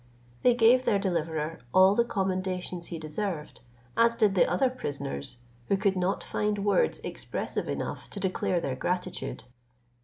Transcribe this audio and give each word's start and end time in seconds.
They 0.41 0.55
gave 0.55 0.83
their 0.83 0.97
deliverer 0.97 1.59
all 1.75 1.93
the 1.93 2.03
commendations 2.03 2.87
he 2.87 2.97
deserved, 2.97 3.61
as 3.95 4.15
did 4.15 4.33
the 4.33 4.49
other 4.51 4.67
prisoners, 4.67 5.37
who 5.67 5.77
could 5.77 5.95
not 5.95 6.23
find 6.23 6.65
words 6.65 6.97
expressive 7.03 7.69
enough 7.69 8.09
to 8.09 8.19
declare 8.19 8.59
their 8.59 8.75
gratitude. 8.75 9.43